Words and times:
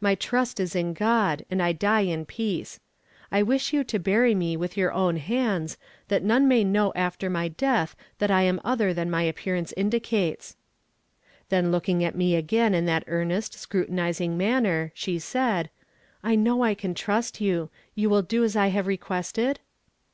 My 0.00 0.14
trust 0.14 0.58
is 0.58 0.74
in 0.74 0.94
God, 0.94 1.44
and 1.50 1.62
I 1.62 1.72
die 1.72 2.00
in 2.00 2.24
peace. 2.24 2.80
I 3.30 3.42
wish 3.42 3.74
you 3.74 3.84
to 3.84 3.98
bury 3.98 4.34
me 4.34 4.56
with 4.56 4.74
your 4.74 4.90
own 4.90 5.16
hands, 5.18 5.76
that 6.08 6.22
none 6.24 6.48
may 6.48 6.64
know 6.64 6.94
after 6.96 7.28
my 7.28 7.48
death 7.48 7.94
that 8.18 8.30
I 8.30 8.40
am 8.44 8.58
other 8.64 8.94
than 8.94 9.10
my 9.10 9.24
appearance 9.24 9.74
indicates." 9.76 10.56
Then 11.50 11.70
looking 11.70 12.02
at 12.02 12.16
me 12.16 12.36
again 12.36 12.72
in 12.72 12.86
that 12.86 13.04
earnest, 13.06 13.52
scrutinizing 13.52 14.38
manner, 14.38 14.92
she 14.94 15.18
said: 15.18 15.68
"I 16.22 16.36
know 16.36 16.62
I 16.64 16.72
can 16.72 16.94
trust 16.94 17.42
you 17.42 17.68
you 17.94 18.08
will 18.08 18.22
do 18.22 18.44
as 18.44 18.56
I 18.56 18.68
have 18.68 18.86
requested?" 18.86 19.58